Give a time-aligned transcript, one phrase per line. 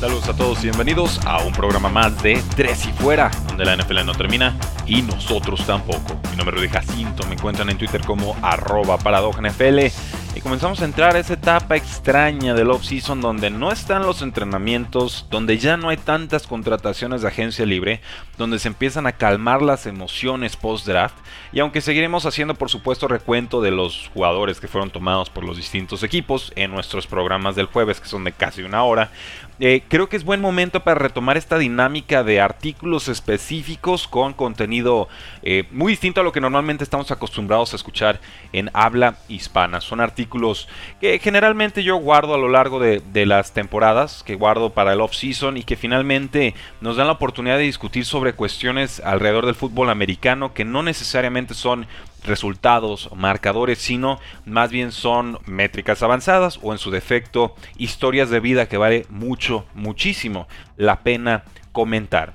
[0.00, 3.76] Saludos a todos y bienvenidos a un programa más de Tres y Fuera, donde la
[3.76, 6.20] NFL no termina y nosotros tampoco.
[6.30, 9.78] Mi nombre es Jacinto, me encuentran en Twitter como arroba NFL
[10.36, 15.26] y comenzamos a entrar a esa etapa extraña del off-season donde no están los entrenamientos,
[15.30, 18.00] donde ya no hay tantas contrataciones de agencia libre,
[18.36, 21.16] donde se empiezan a calmar las emociones post-draft
[21.52, 25.56] y aunque seguiremos haciendo por supuesto recuento de los jugadores que fueron tomados por los
[25.56, 29.10] distintos equipos en nuestros programas del jueves que son de casi una hora,
[29.60, 35.08] eh, creo que es buen momento para retomar esta dinámica de artículos específicos con contenido
[35.42, 38.20] eh, muy distinto a lo que normalmente estamos acostumbrados a escuchar
[38.52, 39.80] en habla hispana.
[39.80, 40.68] Son artículos
[41.00, 45.00] que generalmente yo guardo a lo largo de, de las temporadas, que guardo para el
[45.00, 49.90] off-season y que finalmente nos dan la oportunidad de discutir sobre cuestiones alrededor del fútbol
[49.90, 51.86] americano que no necesariamente son
[52.24, 58.68] resultados, marcadores, sino más bien son métricas avanzadas o en su defecto historias de vida
[58.68, 62.34] que vale mucho, muchísimo la pena comentar.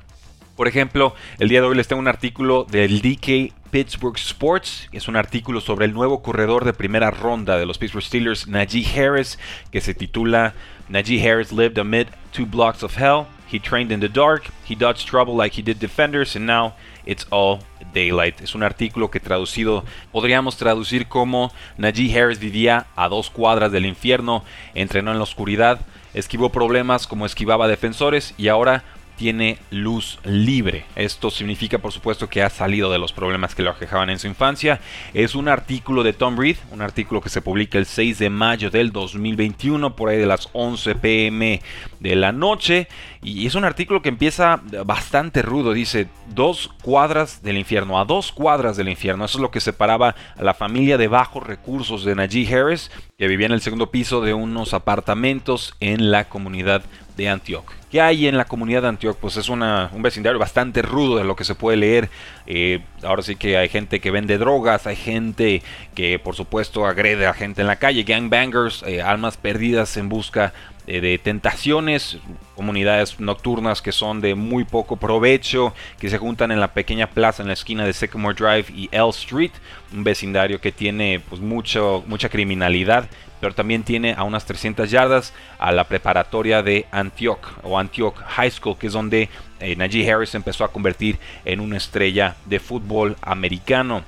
[0.56, 4.88] Por ejemplo, el día de hoy les tengo un artículo del DK Pittsburgh Sports.
[4.92, 8.86] Es un artículo sobre el nuevo corredor de primera ronda de los Pittsburgh Steelers, Najee
[8.86, 9.39] Harris,
[9.72, 10.54] que se titula
[10.89, 13.26] Najee Harris lived amid two blocks of hell.
[13.52, 14.44] He trained in the dark.
[14.64, 17.61] He dodged trouble like he did defenders, and now it's all
[17.94, 18.41] daylight.
[18.41, 23.86] Es un artículo que traducido podríamos traducir como Najee Harris vivía a dos cuadras del
[23.86, 24.43] infierno,
[24.73, 25.81] entrenó en la oscuridad,
[26.14, 28.83] esquivó problemas como esquivaba defensores y ahora
[29.18, 30.86] tiene luz libre.
[30.96, 34.28] Esto significa, por supuesto, que ha salido de los problemas que lo aquejaban en su
[34.28, 34.80] infancia.
[35.14, 38.70] Es un artículo de Tom Reed, un artículo que se publica el 6 de mayo
[38.70, 41.62] del 2021, por ahí de las 11 pm
[42.00, 42.88] de la noche.
[43.22, 45.74] Y es un artículo que empieza bastante rudo.
[45.74, 49.26] Dice, dos cuadras del infierno, a dos cuadras del infierno.
[49.26, 53.28] Eso es lo que separaba a la familia de bajos recursos de Najee Harris, que
[53.28, 56.84] vivía en el segundo piso de unos apartamentos en la comunidad
[57.16, 57.66] de Antioch.
[57.92, 59.18] ¿Qué hay en la comunidad de Antioch?
[59.18, 62.10] Pues es una, un vecindario bastante rudo de lo que se puede leer.
[62.48, 65.62] Eh, ahora sí que hay gente que vende drogas, hay gente
[65.94, 70.54] que por supuesto agrede a gente en la calle, gangbangers, eh, almas perdidas en busca
[70.88, 72.17] eh, de tentaciones,
[72.55, 77.42] comunidades nocturnas que son de muy poco provecho, que se juntan en la pequeña plaza
[77.42, 79.52] en la esquina de Sycamore Drive y L Street,
[79.94, 83.08] un vecindario que tiene pues mucho, mucha criminalidad,
[83.39, 88.52] pero también tiene a unas 300 yardas a la preparatoria de Antioch o Antioch High
[88.52, 89.30] School, que es donde
[89.60, 94.04] eh, Najee Harris empezó a convertir en una estrella de fútbol americano.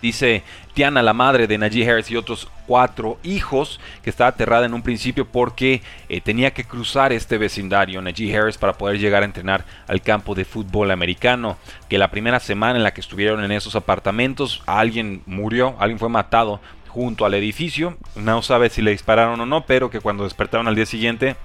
[0.00, 0.44] Dice
[0.74, 4.82] Tiana, la madre de Najee Harris y otros cuatro hijos, que estaba aterrada en un
[4.82, 9.64] principio porque eh, tenía que cruzar este vecindario, Najee Harris, para poder llegar a entrenar
[9.88, 11.56] al campo de fútbol americano.
[11.88, 16.08] Que la primera semana en la que estuvieron en esos apartamentos, alguien murió, alguien fue
[16.08, 17.96] matado junto al edificio.
[18.14, 21.36] No sabe si le dispararon o no, pero que cuando despertaron al día siguiente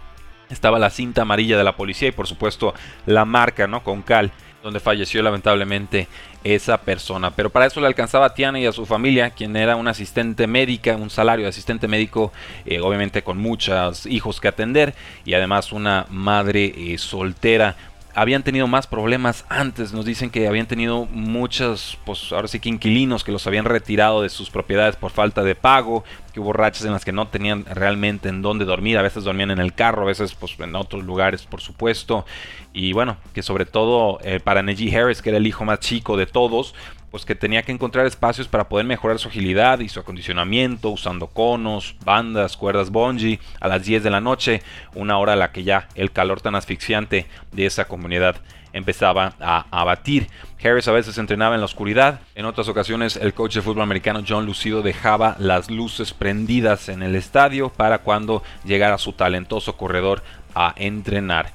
[0.50, 2.74] estaba la cinta amarilla de la policía y por supuesto
[3.06, 3.84] la marca, ¿no?
[3.84, 4.32] Con cal,
[4.64, 6.08] donde falleció lamentablemente
[6.44, 7.32] esa persona.
[7.32, 10.48] Pero para eso le alcanzaba a Tiana y a su familia, quien era una asistente
[10.48, 12.32] médica, un salario de asistente médico,
[12.66, 14.94] eh, obviamente con muchos hijos que atender
[15.26, 17.76] y además una madre eh, soltera
[18.16, 19.94] habían tenido más problemas antes.
[19.94, 24.22] Nos dicen que habían tenido muchos, pues ahora sí que inquilinos que los habían retirado
[24.22, 26.04] de sus propiedades por falta de pago,
[26.34, 29.52] que hubo rachas en las que no tenían realmente en dónde dormir, a veces dormían
[29.52, 32.26] en el carro, a veces pues en otros lugares, por supuesto.
[32.74, 36.18] Y bueno, que sobre todo eh, para Neji Harris, que era el hijo más chico
[36.18, 36.76] de todos,
[37.14, 41.28] pues que tenía que encontrar espacios para poder mejorar su agilidad y su acondicionamiento usando
[41.28, 44.64] conos, bandas, cuerdas bungee a las 10 de la noche,
[44.96, 48.38] una hora a la que ya el calor tan asfixiante de esa comunidad
[48.74, 50.28] empezaba a abatir.
[50.60, 54.24] Harris a veces entrenaba en la oscuridad, en otras ocasiones el coach de fútbol americano
[54.28, 60.24] John Lucido dejaba las luces prendidas en el estadio para cuando llegara su talentoso corredor
[60.56, 61.54] a entrenar.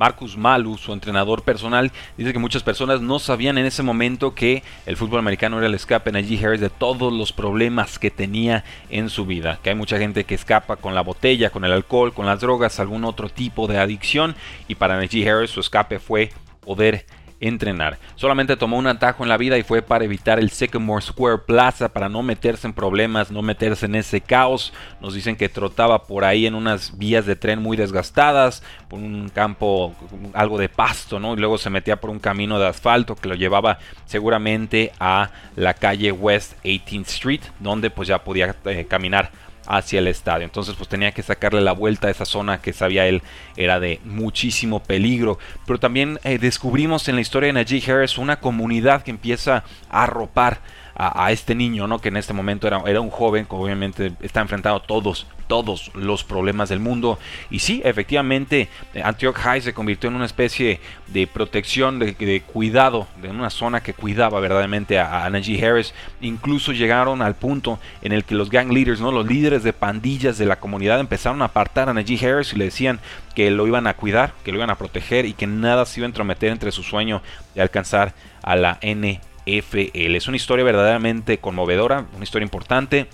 [0.00, 4.62] Marcus Malu, su entrenador personal, dice que muchas personas no sabían en ese momento que
[4.86, 9.10] el fútbol americano era el escape Najee Harris de todos los problemas que tenía en
[9.10, 9.58] su vida.
[9.62, 12.80] Que hay mucha gente que escapa con la botella, con el alcohol, con las drogas,
[12.80, 14.36] algún otro tipo de adicción.
[14.68, 16.30] Y para Najee Harris su escape fue
[16.60, 17.04] poder
[17.40, 17.98] entrenar.
[18.16, 21.88] Solamente tomó un atajo en la vida y fue para evitar el Sycamore Square Plaza,
[21.88, 24.72] para no meterse en problemas, no meterse en ese caos.
[25.00, 29.30] Nos dicen que trotaba por ahí en unas vías de tren muy desgastadas, por un
[29.30, 29.94] campo,
[30.34, 31.34] algo de pasto, ¿no?
[31.34, 35.74] Y luego se metía por un camino de asfalto que lo llevaba seguramente a la
[35.74, 39.30] calle West 18th Street, donde pues ya podía eh, caminar
[39.70, 40.44] hacia el estadio.
[40.44, 43.22] Entonces pues tenía que sacarle la vuelta a esa zona que sabía él
[43.56, 45.38] era de muchísimo peligro.
[45.66, 50.02] Pero también eh, descubrimos en la historia de Najee Harris una comunidad que empieza a
[50.02, 50.60] arropar
[51.02, 51.98] a, este niño, ¿no?
[51.98, 56.24] Que en este momento era, era un joven que obviamente está enfrentado todos, todos los
[56.24, 57.18] problemas del mundo.
[57.50, 63.06] Y sí, efectivamente, eh, Antioch High se convirtió en una especie de protección, de, cuidado,
[63.22, 65.94] de una zona que cuidaba verdaderamente a, a, Najee Harris.
[66.20, 69.10] Incluso llegaron al punto en el que los gang leaders, ¿no?
[69.10, 72.66] Los líderes de pandillas de la comunidad empezaron a apartar a Najee Harris y le
[72.66, 73.00] decían
[73.34, 76.04] que lo iban a cuidar, que lo iban a proteger y que nada se iba
[76.04, 77.22] a entrometer entre su sueño
[77.54, 78.12] de alcanzar
[78.42, 80.16] a la N FL.
[80.16, 83.06] Es una historia verdaderamente conmovedora, una historia importante,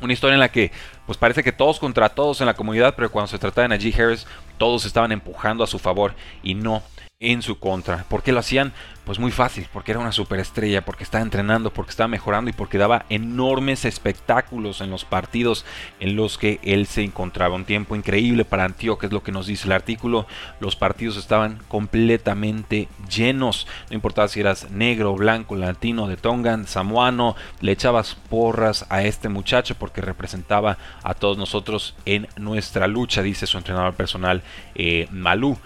[0.00, 0.72] una historia en la que
[1.06, 3.94] pues parece que todos contra todos en la comunidad, pero cuando se trata de Najee
[4.02, 4.26] Harris,
[4.58, 6.82] todos estaban empujando a su favor y no
[7.18, 8.04] en su contra.
[8.08, 8.72] ¿Por qué lo hacían?
[9.06, 12.76] Pues muy fácil, porque era una superestrella, porque estaba entrenando, porque estaba mejorando y porque
[12.76, 15.64] daba enormes espectáculos en los partidos
[16.00, 17.54] en los que él se encontraba.
[17.54, 20.26] Un tiempo increíble para Antioquia, es lo que nos dice el artículo.
[20.58, 23.68] Los partidos estaban completamente llenos.
[23.90, 29.28] No importaba si eras negro, blanco, latino, de Tongan, samoano, le echabas porras a este
[29.28, 34.42] muchacho porque representaba a todos nosotros en nuestra lucha, dice su entrenador personal
[34.74, 35.56] eh, Malú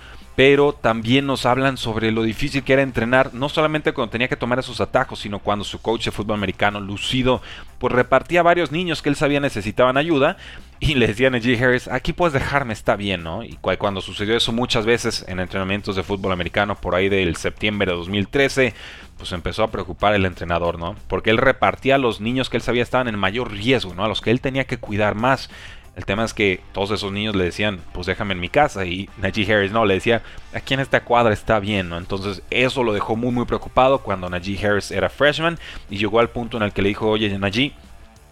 [0.41, 4.37] pero también nos hablan sobre lo difícil que era entrenar, no solamente cuando tenía que
[4.37, 7.43] tomar esos atajos, sino cuando su coach de fútbol americano, Lucido,
[7.79, 10.39] pues repartía a varios niños que él sabía necesitaban ayuda
[10.79, 11.63] y le decían a G.
[11.63, 13.45] Harris, aquí puedes dejarme, está bien, ¿no?
[13.45, 17.91] Y cuando sucedió eso muchas veces en entrenamientos de fútbol americano por ahí del septiembre
[17.91, 18.75] de 2013,
[19.21, 20.97] pues empezó a preocupar el entrenador, ¿no?
[21.07, 24.03] Porque él repartía a los niños que él sabía estaban en mayor riesgo, ¿no?
[24.03, 25.51] A los que él tenía que cuidar más.
[25.95, 28.87] El tema es que todos esos niños le decían, pues déjame en mi casa.
[28.87, 30.23] Y Najee Harris no, le decía,
[30.55, 31.99] aquí en esta cuadra está bien, ¿no?
[31.99, 35.59] Entonces eso lo dejó muy, muy preocupado cuando Najee Harris era freshman
[35.91, 37.75] y llegó al punto en el que le dijo, oye, Najee,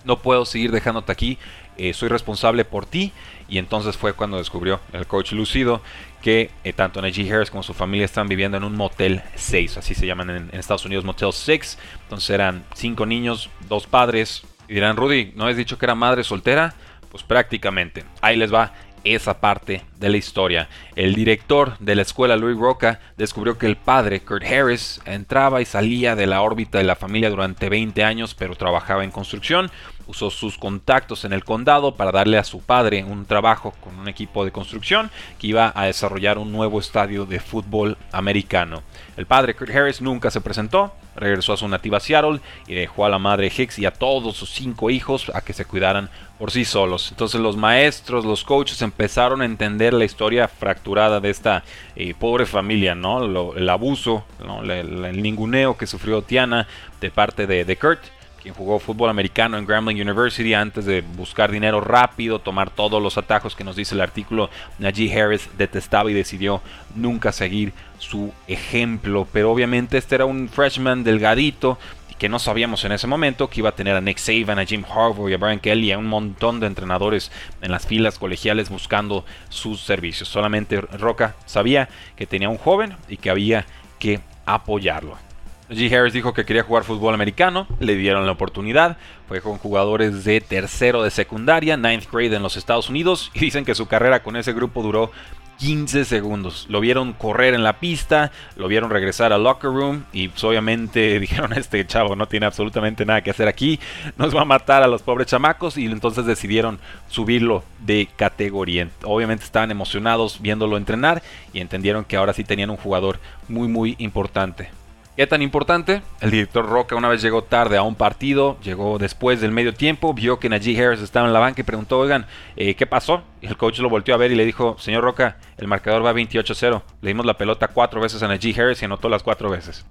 [0.05, 1.37] no puedo seguir dejándote aquí,
[1.79, 3.13] eh, soy responsable por ti.
[3.49, 5.81] Y entonces fue cuando descubrió el coach Lucido
[6.21, 9.95] que eh, tanto Najee Harris como su familia están viviendo en un Motel 6, así
[9.95, 11.79] se llaman en, Estados Unidos Motel 6.
[12.03, 14.43] Entonces eran cinco niños, dos padres.
[14.69, 16.75] Y dirán, Rudy, ¿no has dicho que era madre soltera?
[17.11, 18.05] Pues prácticamente.
[18.21, 18.75] Ahí les va
[19.05, 20.69] esa parte de la historia.
[20.97, 25.65] El director de la escuela, Louis Roca, descubrió que el padre, Kurt Harris, entraba y
[25.65, 29.71] salía de la órbita de la familia durante 20 años, pero trabajaba en construcción
[30.09, 34.09] usó sus contactos en el condado para darle a su padre un trabajo con un
[34.09, 38.83] equipo de construcción que iba a desarrollar un nuevo estadio de fútbol americano.
[39.17, 43.11] El padre Kurt Harris nunca se presentó, regresó a su nativa Seattle y dejó a
[43.11, 46.09] la madre Hicks y a todos sus cinco hijos a que se cuidaran
[46.39, 47.11] por sí solos.
[47.11, 51.65] Entonces los maestros, los coaches empezaron a entender la historia fracturada de esta
[51.97, 53.53] eh, pobre familia, ¿no?
[53.55, 54.25] el abuso,
[54.65, 56.67] el, ninguneo que sufrió Tiana
[57.01, 58.01] de parte de, de Kurt
[58.49, 63.19] quien jugó fútbol americano en Grambling University antes de buscar dinero rápido, tomar todos los
[63.19, 64.49] atajos que nos dice el artículo,
[64.79, 66.63] Najee Harris detestaba y decidió
[66.95, 69.29] nunca seguir su ejemplo.
[69.35, 71.79] Pero obviamente este era un freshman delgadito
[72.19, 74.83] que no sabíamos en ese momento que iba a tener a Nick Saban, a Jim
[74.83, 79.27] Harbaugh y a Brian Kelly, a un montón de entrenadores en las filas colegiales buscando
[79.51, 80.27] sus servicios.
[80.27, 83.67] Solamente Roca sabía que tenía un joven y que había
[83.99, 85.28] que apoyarlo.
[85.71, 85.93] G.
[85.93, 88.97] Harris dijo que quería jugar fútbol americano, le dieron la oportunidad,
[89.27, 93.65] fue con jugadores de tercero de secundaria, ninth grade en los Estados Unidos, y dicen
[93.65, 95.11] que su carrera con ese grupo duró
[95.59, 96.67] 15 segundos.
[96.69, 101.21] Lo vieron correr en la pista, lo vieron regresar al locker room y pues, obviamente
[101.21, 103.79] dijeron este chavo no tiene absolutamente nada que hacer aquí,
[104.17, 108.89] nos va a matar a los pobres chamacos y entonces decidieron subirlo de categoría.
[109.05, 111.23] Obviamente estaban emocionados viéndolo entrenar
[111.53, 114.78] y entendieron que ahora sí tenían un jugador muy muy importante.
[115.19, 116.01] ¿Qué tan importante?
[116.21, 120.15] El director Roca una vez llegó tarde a un partido, llegó después del medio tiempo,
[120.15, 123.25] vio que Najee Harris estaba en la banca y preguntó, oigan, eh, ¿qué pasó?
[123.41, 126.13] Y el coach lo volteó a ver y le dijo, señor Roca, el marcador va
[126.13, 126.83] 28-0.
[127.01, 129.85] Le dimos la pelota cuatro veces a Najee Harris y anotó las cuatro veces.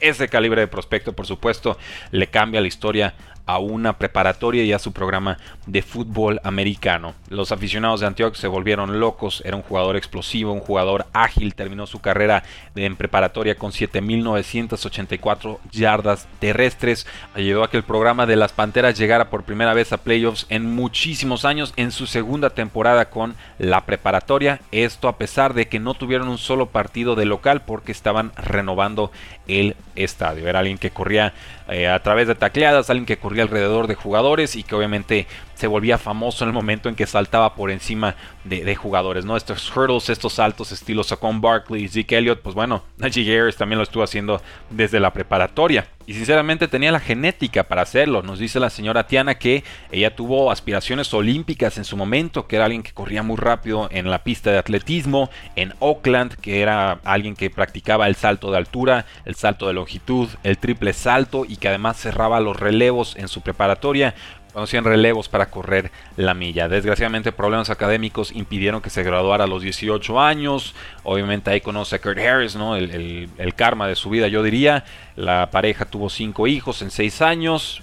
[0.00, 1.78] Ese calibre de prospecto, por supuesto,
[2.10, 3.14] le cambia la historia
[3.46, 7.14] a una preparatoria y a su programa de fútbol americano.
[7.28, 11.86] Los aficionados de Antioch se volvieron locos, era un jugador explosivo, un jugador ágil, terminó
[11.86, 12.42] su carrera
[12.74, 19.30] en preparatoria con 7.984 yardas terrestres, ayudó a que el programa de las Panteras llegara
[19.30, 24.60] por primera vez a playoffs en muchísimos años en su segunda temporada con la preparatoria,
[24.72, 29.10] esto a pesar de que no tuvieron un solo partido de local porque estaban renovando
[29.46, 31.34] el estadio, era alguien que corría
[31.68, 35.66] eh, a través de tacleadas, alguien que corría alrededor de jugadores y que obviamente se
[35.66, 39.36] volvía famoso en el momento en que saltaba por encima de, jugadores, ¿no?
[39.36, 43.84] Estos hurdles, estos saltos estilo Saquon Barkley, Zeke Elliott, pues bueno, Najee Harris también lo
[43.84, 45.86] estuvo haciendo desde la preparatoria.
[46.06, 48.22] Y sinceramente tenía la genética para hacerlo.
[48.22, 52.66] Nos dice la señora Tiana que ella tuvo aspiraciones olímpicas en su momento, que era
[52.66, 57.34] alguien que corría muy rápido en la pista de atletismo, en Oakland, que era alguien
[57.34, 61.68] que practicaba el salto de altura, el salto de longitud, el triple salto y que
[61.68, 64.14] además cerraba los relevos en su preparatoria
[64.54, 66.68] conocían relevos para correr la milla.
[66.68, 70.74] Desgraciadamente problemas académicos impidieron que se graduara a los 18 años.
[71.02, 72.76] Obviamente ahí conoce a Kurt Harris, ¿no?
[72.76, 74.84] El, karma de su vida yo diría.
[75.16, 77.82] La pareja tuvo cinco hijos en seis años,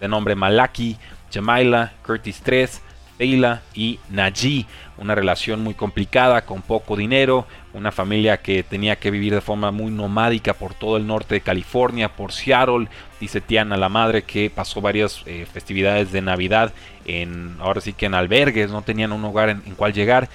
[0.00, 0.96] de nombre Malaki,
[1.32, 2.82] Jamaila, Curtis 3,
[3.18, 4.66] Teila y Najee.
[4.96, 9.70] Una relación muy complicada, con poco dinero, una familia que tenía que vivir de forma
[9.70, 12.88] muy nomádica por todo el norte de California, por Seattle.
[13.20, 16.72] Dice Tiana, la madre, que pasó varias eh, festividades de Navidad
[17.04, 20.28] en, ahora sí que en albergues, no tenían un hogar en, cual llegar.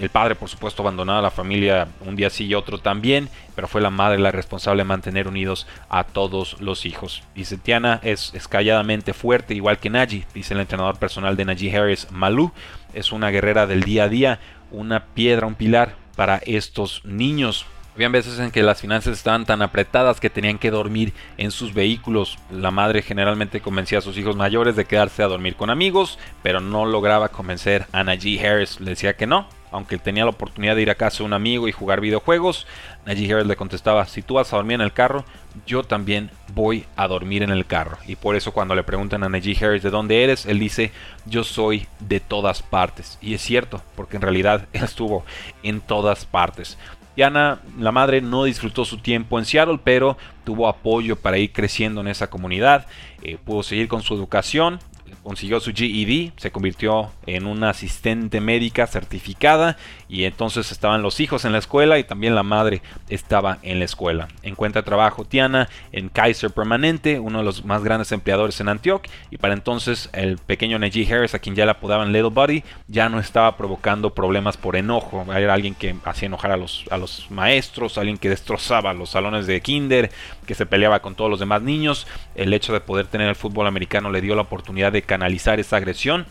[0.00, 3.68] el padre, por supuesto, abandonaba a la familia un día sí y otro también, pero
[3.68, 7.22] fue la madre la responsable de mantener unidos a todos los hijos.
[7.34, 11.76] Dice Tiana, es, es calladamente fuerte, igual que Najee, dice el entrenador personal de Najee
[11.76, 12.52] Harris, Malú.
[12.94, 14.40] Es una guerrera del día a día,
[14.70, 17.66] una piedra, un pilar para estos niños.
[17.94, 21.74] Habían veces en que las finanzas estaban tan apretadas que tenían que dormir en sus
[21.74, 22.38] vehículos.
[22.50, 26.60] La madre generalmente convencía a sus hijos mayores de quedarse a dormir con amigos, pero
[26.60, 28.80] no lograba convencer a Najee Harris.
[28.80, 31.66] Le decía que no, aunque tenía la oportunidad de ir a casa de un amigo
[31.66, 32.64] y jugar videojuegos.
[33.06, 35.24] Najee Harris le contestaba, si tú vas a dormir en el carro,
[35.66, 37.98] yo también voy a dormir en el carro.
[38.06, 40.92] Y por eso cuando le preguntan a Najee Harris de dónde eres, él dice,
[41.26, 43.18] yo soy de todas partes.
[43.20, 45.24] Y es cierto, porque en realidad él estuvo
[45.64, 46.78] en todas partes.
[47.16, 52.00] Diana, la madre, no disfrutó su tiempo en Seattle, pero tuvo apoyo para ir creciendo
[52.00, 52.86] en esa comunidad.
[53.22, 54.78] Eh, pudo seguir con su educación,
[55.24, 59.76] consiguió su GED, se convirtió en una asistente médica certificada
[60.08, 63.86] y entonces estaban los hijos en la escuela y también la madre estaba en la
[63.86, 64.28] escuela.
[64.42, 69.38] Encuentra trabajo Tiana en Kaiser Permanente, uno de los más grandes empleadores en Antioch y
[69.38, 73.18] para entonces el pequeño Najee Harris, a quien ya le apodaban Little Buddy, ya no
[73.18, 75.24] estaba provocando problemas por enojo.
[75.34, 79.46] Era alguien que hacía enojar a los, a los maestros, alguien que destrozaba los salones
[79.46, 80.10] de kinder,
[80.44, 82.06] que se peleaba con todos los demás niños.
[82.34, 85.76] El hecho de poder tener el fútbol americano le dio la oportunidad de canalizar esa
[85.76, 86.26] agresión.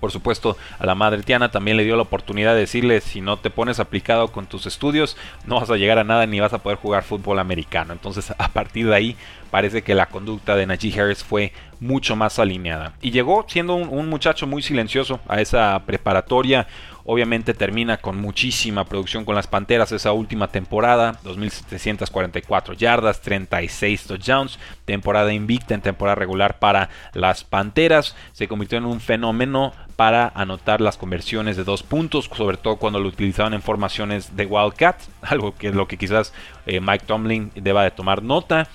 [0.00, 3.36] Por supuesto, a la madre Tiana también le dio la oportunidad de decirle, si no
[3.36, 6.58] te pones aplicado con tus estudios, no vas a llegar a nada ni vas a
[6.58, 7.92] poder jugar fútbol americano.
[7.92, 9.16] Entonces, a partir de ahí,
[9.50, 12.94] parece que la conducta de Najee Harris fue mucho más alineada.
[13.00, 16.66] Y llegó siendo un muchacho muy silencioso a esa preparatoria,
[17.10, 24.58] Obviamente termina con muchísima producción con las Panteras esa última temporada, 2.744 yardas, 36 touchdowns,
[24.84, 28.14] temporada invicta en temporada regular para las Panteras.
[28.32, 33.00] Se convirtió en un fenómeno para anotar las conversiones de dos puntos, sobre todo cuando
[33.00, 36.34] lo utilizaban en formaciones de Wildcat, algo que es lo que quizás
[36.66, 38.68] eh, Mike Tomlin deba de tomar nota.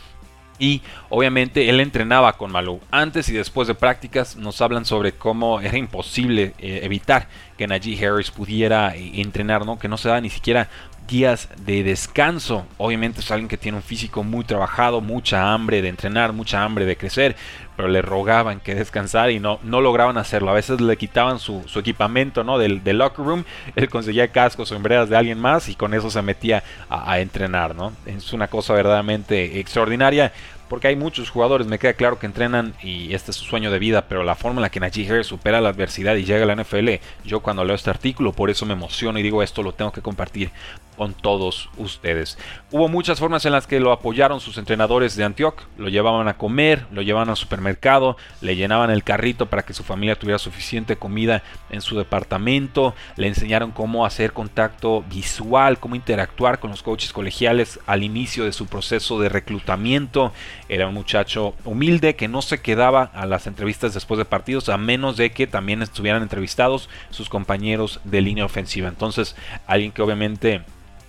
[0.59, 2.79] Y obviamente él entrenaba con Malou.
[2.91, 8.05] Antes y después de prácticas nos hablan sobre cómo era imposible eh, evitar que Najee
[8.05, 9.79] Harris pudiera eh, entrenar, ¿no?
[9.79, 10.69] que no se da ni siquiera
[11.07, 12.65] días de descanso.
[12.77, 16.85] Obviamente es alguien que tiene un físico muy trabajado, mucha hambre de entrenar, mucha hambre
[16.85, 17.35] de crecer,
[17.75, 20.51] pero le rogaban que descansara y no, no lograban hacerlo.
[20.51, 22.57] A veces le quitaban su, equipamiento ¿no?
[22.57, 23.43] del, locker room,
[23.75, 27.19] él conseguía cascos o sombreras de alguien más y con eso se metía a, a
[27.19, 27.75] entrenar.
[27.75, 27.93] ¿no?
[28.05, 30.31] Es una cosa verdaderamente extraordinaria
[30.73, 33.77] porque hay muchos jugadores, me queda claro que entrenan y este es su sueño de
[33.77, 36.47] vida, pero la forma en la que Najee Harris supera la adversidad y llega a
[36.47, 36.89] la NFL,
[37.23, 40.01] yo cuando leo este artículo, por eso me emociono y digo esto lo tengo que
[40.01, 40.49] compartir
[40.95, 42.37] con todos ustedes.
[42.71, 46.37] Hubo muchas formas en las que lo apoyaron sus entrenadores de Antioch, lo llevaban a
[46.37, 50.95] comer, lo llevaban al supermercado, le llenaban el carrito para que su familia tuviera suficiente
[50.95, 57.13] comida en su departamento, le enseñaron cómo hacer contacto visual, cómo interactuar con los coaches
[57.13, 60.31] colegiales al inicio de su proceso de reclutamiento.
[60.69, 64.77] Era un muchacho humilde que no se quedaba a las entrevistas después de partidos a
[64.77, 68.87] menos de que también estuvieran entrevistados sus compañeros de línea ofensiva.
[68.87, 69.35] Entonces,
[69.67, 70.63] alguien que obviamente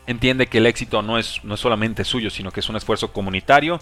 [0.06, 3.12] entiende que el éxito no es, no es solamente suyo, sino que es un esfuerzo
[3.12, 3.80] comunitario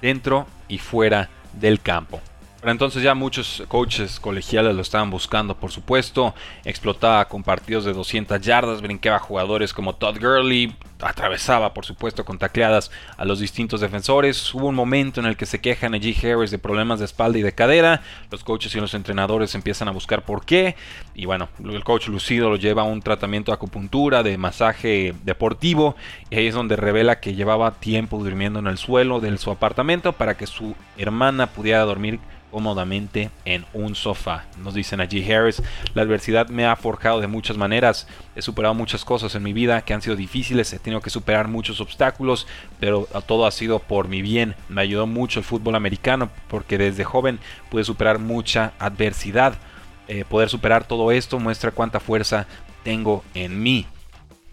[0.00, 2.20] dentro y fuera del campo.
[2.64, 6.34] Pero entonces ya muchos coaches colegiales lo estaban buscando, por supuesto.
[6.64, 12.38] Explotaba con partidos de 200 yardas, brinqueaba jugadores como Todd Gurley, atravesaba, por supuesto, con
[12.38, 14.54] tacleadas a los distintos defensores.
[14.54, 16.16] Hubo un momento en el que se quejan a G.
[16.24, 18.00] Harris de problemas de espalda y de cadera.
[18.30, 20.74] Los coaches y los entrenadores empiezan a buscar por qué.
[21.14, 25.96] Y bueno, el coach Lucido lo lleva a un tratamiento de acupuntura, de masaje deportivo.
[26.30, 30.14] Y ahí es donde revela que llevaba tiempo durmiendo en el suelo de su apartamento
[30.14, 32.20] para que su hermana pudiera dormir
[32.54, 34.44] cómodamente en un sofá.
[34.62, 35.60] Nos dicen allí Harris,
[35.92, 38.06] la adversidad me ha forjado de muchas maneras,
[38.36, 41.48] he superado muchas cosas en mi vida que han sido difíciles, he tenido que superar
[41.48, 42.46] muchos obstáculos,
[42.78, 44.54] pero todo ha sido por mi bien.
[44.68, 49.54] Me ayudó mucho el fútbol americano porque desde joven pude superar mucha adversidad.
[50.06, 52.46] Eh, poder superar todo esto muestra cuánta fuerza
[52.84, 53.84] tengo en mí.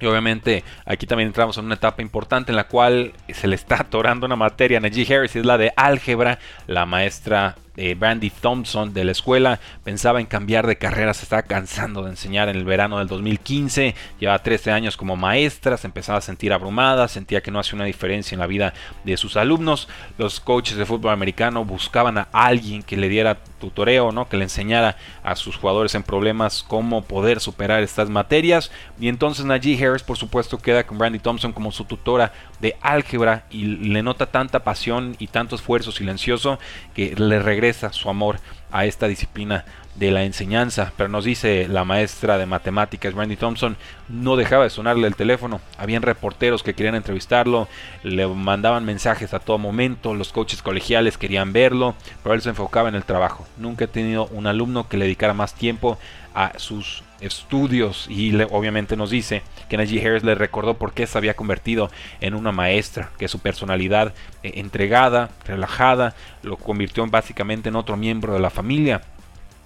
[0.02, 3.76] Y obviamente aquí también entramos en una etapa importante en la cual se le está
[3.82, 6.40] atorando una materia a Najee Harris, es la de álgebra.
[6.68, 11.44] La maestra eh, Brandy Thompson de la escuela pensaba en cambiar de carrera, se estaba
[11.44, 16.18] cansando de enseñar en el verano del 2015, llevaba 13 años como maestra, se empezaba
[16.18, 18.74] a sentir abrumada, sentía que no hacía una diferencia en la vida
[19.06, 19.88] de sus alumnos.
[20.18, 24.28] Los coaches de fútbol americano buscaban a alguien que le diera tutoreo, ¿no?
[24.28, 28.72] que le enseñara a sus jugadores en problemas cómo poder superar estas materias.
[29.00, 33.46] Y entonces Najee Harris, por supuesto, queda con Brandy Thompson como su tutora de álgebra
[33.50, 36.60] y le nota tanta pasión y tanto esfuerzo silencioso
[36.94, 37.61] que le regresa
[37.94, 38.40] su amor
[38.72, 40.94] a esta disciplina de la enseñanza.
[40.98, 43.78] Pero nos dice la maestra de matemáticas, Randy Thompson,
[44.10, 45.62] no dejaba de sonarle el teléfono.
[45.78, 47.68] Habían reporteros que querían entrevistarlo,
[48.04, 52.90] le mandaban mensajes a todo momento, los coaches colegiales querían verlo, pero él se enfocaba
[52.90, 53.48] en el trabajo.
[53.58, 55.98] Nunca he tenido un alumno que le dedicara más tiempo
[56.34, 61.18] a sus estudios y obviamente nos dice que Najee Harris le recordó por qué se
[61.18, 67.76] había convertido en una maestra, que su personalidad eh, entregada, relajada, lo convirtió básicamente en
[67.76, 69.02] otro miembro de la familia.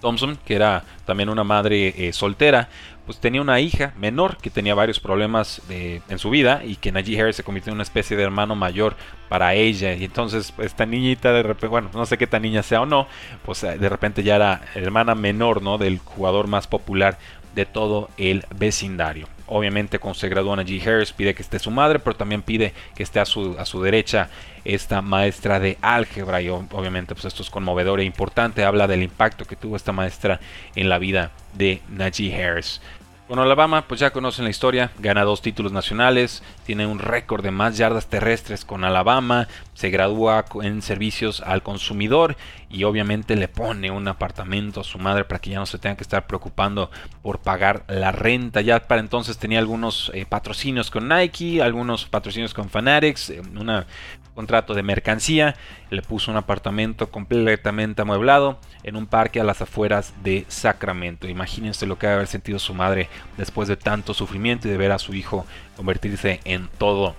[0.06, 2.70] Thompson, que era también una madre eh, soltera,
[3.08, 7.20] pues tenía una hija menor que tenía varios problemas en su vida y que Najee
[7.20, 8.96] Harris se convirtió en una especie de hermano mayor
[9.30, 9.94] para ella.
[9.94, 13.08] Y entonces esta niñita de repente, bueno, no sé qué tan niña sea o no,
[13.44, 15.78] pues eh, de repente ya era hermana menor, ¿no?
[15.78, 17.18] Del jugador más popular
[17.56, 19.28] de todo el vecindario.
[19.48, 23.04] Obviamente cuando se graduó Najee Harris pide que esté su madre, pero también pide que
[23.04, 24.30] esté a su, a su derecha
[24.64, 29.46] esta maestra de álgebra y obviamente pues esto es conmovedor e importante, habla del impacto
[29.46, 30.40] que tuvo esta maestra
[30.76, 32.82] en la vida de Najee Harris.
[33.28, 37.50] Con Alabama, pues ya conocen la historia, gana dos títulos nacionales, tiene un récord de
[37.50, 42.38] más yardas terrestres con Alabama, se gradúa en servicios al consumidor
[42.70, 45.96] y obviamente le pone un apartamento a su madre para que ya no se tenga
[45.96, 46.92] que estar preocupando
[47.24, 48.62] por pagar la renta.
[48.62, 53.88] Ya para entonces tenía algunos eh, patrocinios con Nike, algunos patrocinios con Fanatics, eh, una
[54.36, 55.56] contrato de mercancía,
[55.90, 61.28] le puso un apartamento completamente amueblado en un parque a las afueras de Sacramento.
[61.28, 64.92] Imagínense lo que debe haber sentido su madre después de tanto sufrimiento y de ver
[64.92, 67.16] a su hijo convertirse en todo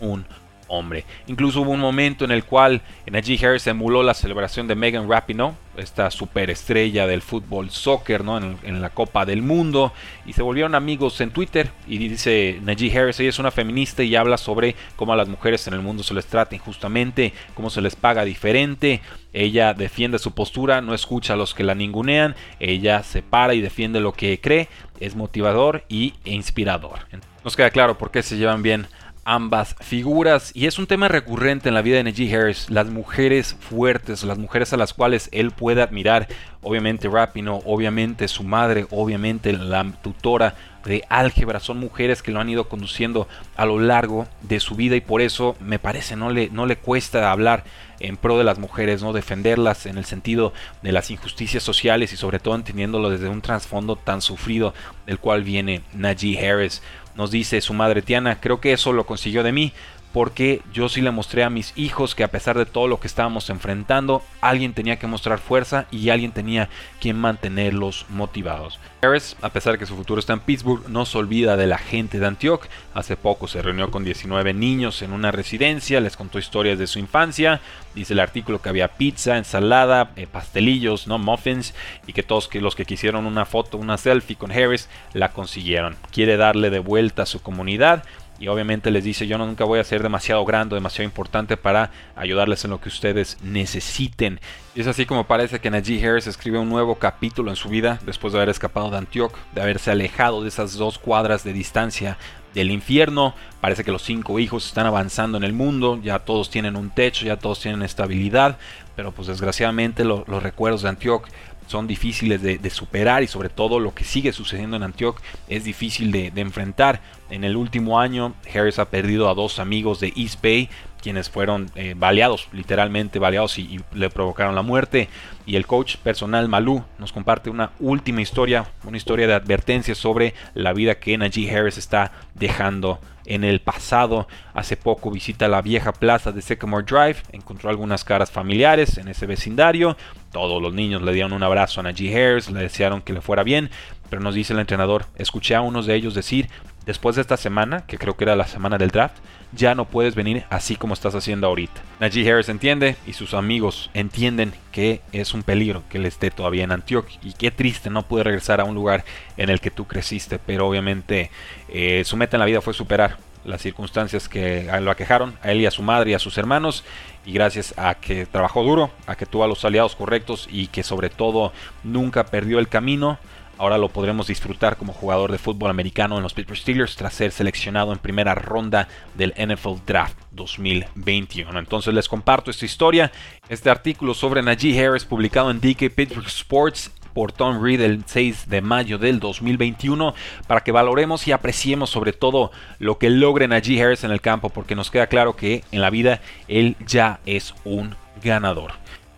[0.00, 0.24] un
[0.72, 1.04] hombre.
[1.26, 2.80] Incluso hubo un momento en el cual
[3.10, 8.38] Najee Harris emuló la celebración de Megan Rapinoe, esta superestrella del fútbol soccer, ¿no?
[8.38, 9.92] En, la Copa del Mundo,
[10.26, 11.70] y se volvieron amigos en Twitter.
[11.86, 15.66] Y dice Najee Harris, ella es una feminista y habla sobre cómo a las mujeres
[15.66, 19.02] en el mundo se les trata injustamente, cómo se les paga diferente.
[19.32, 23.60] Ella defiende su postura, no escucha a los que la ningunean, ella se para y
[23.60, 24.68] defiende lo que cree,
[25.00, 27.00] es motivador y inspirador.
[27.44, 28.86] Nos queda claro por qué se llevan bien
[29.24, 30.50] ambas figuras.
[30.54, 34.38] Y es un tema recurrente en la vida de Najee Harris, las mujeres fuertes, las
[34.38, 36.28] mujeres a las cuales él puede admirar.
[36.62, 40.54] Obviamente Rapino, obviamente su madre, obviamente la tutora
[40.84, 44.96] de álgebra, son mujeres que lo han ido conduciendo a lo largo de su vida
[44.96, 47.64] y por eso me parece no le, no le cuesta hablar
[48.00, 52.16] en pro de las mujeres, no defenderlas en el sentido de las injusticias sociales y
[52.16, 54.74] sobre todo entendiéndolo desde un trasfondo tan sufrido
[55.06, 56.82] del cual viene Najee Harris.
[57.14, 59.72] Nos dice su madre Tiana, creo que eso lo consiguió de mí,
[60.12, 63.06] porque yo sí le mostré a mis hijos que a pesar de todo lo que
[63.06, 66.68] estábamos enfrentando, alguien tenía que mostrar fuerza y alguien tenía
[67.00, 68.78] que mantenerlos motivados.
[69.00, 71.78] Harris, a pesar de que su futuro está en Pittsburgh, no se olvida de la
[71.78, 72.66] gente de Antioch.
[72.94, 77.00] Hace poco se reunió con 19 niños en una residencia, les contó historias de su
[77.00, 77.60] infancia.
[77.96, 81.74] Dice el artículo que había pizza, ensalada, eh, pastelillos, no muffins
[82.06, 85.96] y que todos los que quisieron una foto, una selfie con Harris la consiguieron.
[86.12, 88.04] Quiere darle de vuelta a su comunidad
[88.42, 92.64] y obviamente les dice yo nunca voy a ser demasiado grande, demasiado importante para ayudarles
[92.64, 94.40] en lo que ustedes necesiten.
[94.74, 98.00] Y es así como parece que Najee Harris escribe un nuevo capítulo en su vida
[98.04, 102.18] después de haber escapado de Antioch, de haberse alejado de esas dos cuadras de distancia
[102.52, 103.32] del infierno.
[103.60, 107.24] Parece que los cinco hijos están avanzando en el mundo, ya todos tienen un techo,
[107.24, 108.58] ya todos tienen estabilidad,
[108.96, 111.24] pero pues desgraciadamente los recuerdos de Antioch
[111.66, 115.16] son difíciles de, superar y sobre todo lo que sigue sucediendo en Antioch
[115.48, 117.00] es difícil de, enfrentar.
[117.30, 120.68] En el último año Harris ha perdido a dos amigos de East Bay
[121.02, 125.08] quienes fueron eh, baleados, literalmente baleados y, le provocaron la muerte.
[125.46, 130.34] Y el coach personal Malú nos comparte una última historia, una historia de advertencia sobre
[130.54, 134.26] la vida que Najee Harris está dejando en el pasado.
[134.54, 139.26] Hace poco visita la vieja plaza de Sycamore Drive, encontró algunas caras familiares en ese
[139.26, 139.96] vecindario.
[140.32, 143.42] Todos los niños le dieron un abrazo a Najee Harris, le desearon que le fuera
[143.42, 143.70] bien,
[144.08, 146.48] pero nos dice el entrenador, escuché a unos de ellos decir
[146.86, 149.16] después de esta semana, que creo que era la semana del draft,
[149.52, 151.80] ya no puedes venir así como estás haciendo ahorita.
[152.00, 156.64] Najee Harris entiende y sus amigos entienden que es un peligro que él esté todavía
[156.64, 159.04] en Antioch y qué triste no puede regresar a un lugar
[159.36, 161.30] en el que tú creciste, pero obviamente
[161.68, 165.60] eh, su meta en la vida fue superar las circunstancias que lo aquejaron a él
[165.60, 166.84] y a su madre y a sus hermanos.
[167.24, 170.82] Y gracias a que trabajó duro, a que tuvo a los aliados correctos y que
[170.82, 171.52] sobre todo
[171.84, 173.18] nunca perdió el camino,
[173.58, 177.32] Ahora lo podremos disfrutar como jugador de fútbol americano en los Pittsburgh Steelers tras ser
[177.32, 181.58] seleccionado en primera ronda del NFL Draft 2021.
[181.58, 183.12] Entonces les comparto esta historia,
[183.48, 188.48] este artículo sobre Najee Harris publicado en DK Pittsburgh Sports por Tom Reed el 6
[188.48, 190.14] de mayo del 2021
[190.46, 194.48] para que valoremos y apreciemos sobre todo lo que logre Najee Harris en el campo
[194.48, 198.72] porque nos queda claro que en la vida él ya es un ganador.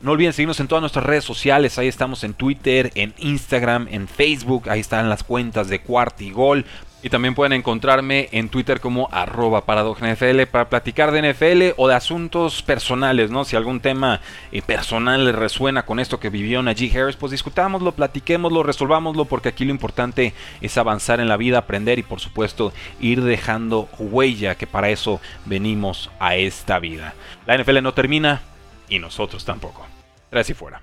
[0.05, 1.79] No olviden seguirnos en todas nuestras redes sociales.
[1.79, 4.69] Ahí estamos en Twitter, en Instagram, en Facebook.
[4.69, 6.67] Ahí están las cuentas de Cuarto y Gol.
[7.03, 11.95] Y también pueden encontrarme en Twitter como arroba NFL para platicar de NFL o de
[11.95, 13.47] asuntos personales, ¿no?
[13.47, 14.21] Si algún tema
[14.53, 19.49] eh, personal les resuena con esto que vivió Najee Harris, pues discutámoslo, platiquémoslo, resolvámoslo, porque
[19.49, 24.55] aquí lo importante es avanzar en la vida, aprender y por supuesto ir dejando huella,
[24.55, 27.14] que para eso venimos a esta vida.
[27.47, 28.43] La NFL no termina
[28.90, 29.94] y nosotros tampoco.
[30.35, 30.83] Tres y fuera.